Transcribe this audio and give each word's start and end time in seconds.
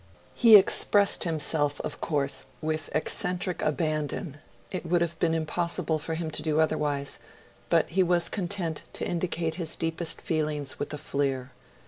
He 0.33 0.55
expressed 0.55 1.25
himself, 1.25 1.79
of 1.81 2.01
course, 2.01 2.45
with 2.59 2.89
eccentric 2.91 3.61
ABANDON 3.61 4.39
it 4.71 4.83
would 4.83 4.99
have 4.99 5.19
been 5.19 5.35
impossible 5.35 5.99
for 5.99 6.15
him 6.15 6.31
to 6.31 6.41
do 6.41 6.59
otherwise; 6.59 7.19
but 7.69 7.87
he 7.91 8.01
was 8.01 8.27
content 8.27 8.81
to 8.93 9.05
indicate 9.07 9.53
his 9.61 9.75
deepest 9.75 10.19
feelings 10.19 10.79
with 10.79 10.91
a 10.91 10.97
fleer. 10.97 11.51